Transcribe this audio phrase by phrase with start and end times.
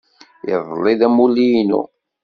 [0.53, 1.81] Iḍelli d amulli-inu.